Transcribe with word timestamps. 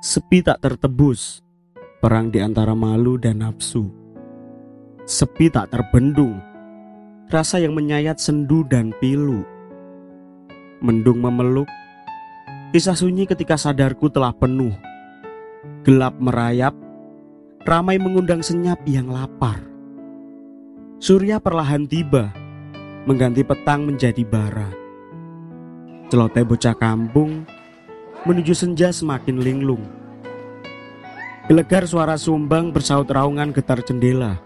Sepi 0.00 0.40
tak 0.40 0.64
tertebus, 0.64 1.44
perang 2.00 2.32
di 2.32 2.40
antara 2.40 2.72
malu 2.72 3.20
dan 3.20 3.44
nafsu. 3.44 3.84
Sepi 5.04 5.52
tak 5.52 5.68
terbendung, 5.68 6.40
rasa 7.28 7.60
yang 7.60 7.76
menyayat 7.76 8.16
sendu 8.16 8.64
dan 8.64 8.96
pilu. 8.96 9.44
Mendung 10.80 11.20
memeluk, 11.20 11.68
kisah 12.72 12.96
sunyi 12.96 13.28
ketika 13.28 13.60
sadarku 13.60 14.08
telah 14.08 14.32
penuh. 14.32 14.72
Gelap 15.84 16.16
merayap, 16.16 16.72
ramai 17.68 18.00
mengundang 18.00 18.40
senyap 18.40 18.80
yang 18.88 19.12
lapar. 19.12 19.60
Surya 20.96 21.44
perlahan 21.44 21.84
tiba, 21.84 22.32
mengganti 23.04 23.44
petang 23.44 23.84
menjadi 23.84 24.24
bara. 24.24 24.72
Celoteh 26.08 26.48
bocah 26.48 26.72
kampung 26.72 27.59
menuju 28.28 28.52
senja 28.52 28.92
semakin 28.92 29.40
linglung. 29.40 29.80
Gelegar 31.48 31.88
suara 31.88 32.14
sumbang 32.20 32.70
bersaut 32.70 33.08
raungan 33.08 33.50
getar 33.50 33.80
jendela. 33.82 34.38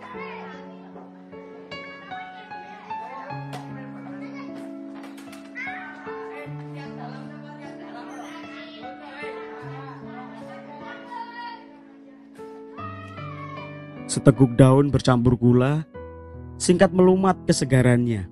Seteguk 14.09 14.55
daun 14.55 14.95
bercampur 14.95 15.35
gula, 15.35 15.83
singkat 16.55 16.95
melumat 16.95 17.35
kesegarannya. 17.51 18.31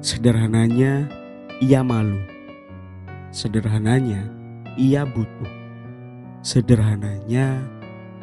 Sederhananya, 0.00 1.12
ia 1.60 1.84
malu. 1.84 2.35
Sederhananya, 3.36 4.24
ia 4.80 5.04
butuh. 5.04 5.52
Sederhananya, 6.40 7.60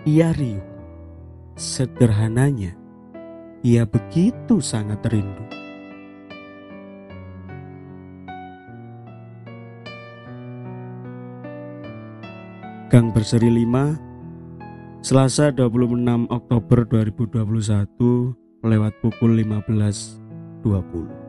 ia 0.09 0.33
riuh. 0.33 0.65
Sederhananya, 1.53 2.73
ia 3.61 3.85
begitu 3.85 4.57
sangat 4.57 5.05
rindu. 5.05 5.45
Gang 12.89 13.13
Berseri 13.13 13.53
5 13.53 15.05
Selasa 15.05 15.53
26 15.53 16.25
Oktober 16.33 16.89
2021 16.89 18.65
lewat 18.65 18.93
pukul 18.97 19.37
15.20 19.45 21.22